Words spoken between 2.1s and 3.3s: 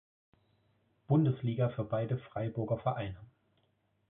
Freiburger Vereine.